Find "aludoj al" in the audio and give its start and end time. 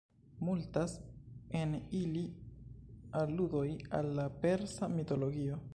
3.21-4.13